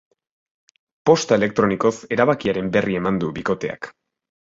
Posta 1.09 1.37
elektronikoz 1.43 1.93
erabakiaren 2.19 2.75
berri 2.79 3.01
eman 3.05 3.25
du 3.25 3.33
bikoteak. 3.41 3.97